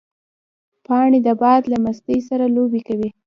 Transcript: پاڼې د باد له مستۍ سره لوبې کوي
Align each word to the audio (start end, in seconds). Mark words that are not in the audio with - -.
پاڼې 0.85 1.19
د 1.27 1.29
باد 1.41 1.61
له 1.71 1.77
مستۍ 1.83 2.19
سره 2.29 2.45
لوبې 2.55 2.81
کوي 2.87 3.09